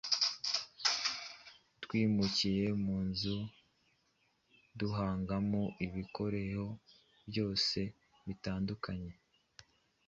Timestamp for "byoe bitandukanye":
7.29-9.11